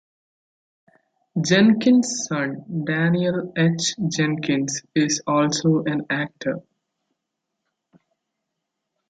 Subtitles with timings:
[1.45, 3.93] Jenkins' son, Daniel H.
[4.11, 6.63] Jenkins, is also an actor.